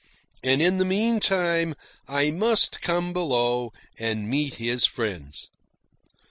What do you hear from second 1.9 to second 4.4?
I must come below and